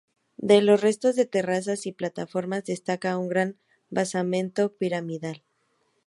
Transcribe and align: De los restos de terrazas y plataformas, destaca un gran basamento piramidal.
De 0.37 0.63
los 0.63 0.81
restos 0.81 1.15
de 1.15 1.27
terrazas 1.27 1.85
y 1.85 1.91
plataformas, 1.91 2.65
destaca 2.65 3.19
un 3.19 3.27
gran 3.29 3.59
basamento 3.91 4.73
piramidal. 4.73 5.43